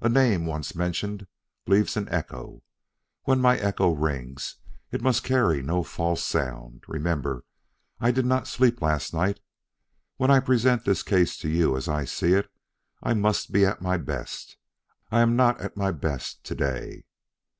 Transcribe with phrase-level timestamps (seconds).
[0.00, 1.28] A name once mentioned
[1.68, 2.64] leaves an echo.
[3.22, 4.56] When my echo rings,
[4.90, 6.82] it must carry no false sound.
[6.88, 7.44] Remember,
[8.00, 9.38] I did not sleep last night.
[10.16, 12.50] When I present this case to you as I see it,
[13.00, 14.56] I must be at my best.
[15.12, 17.04] I am not at my best to day."